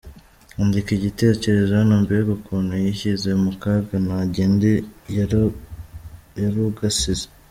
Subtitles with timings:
[0.61, 4.71] Andika Igitekerezo Hano Mbega ukuntu yishyize mukaga nagende
[6.41, 7.25] yarugasize.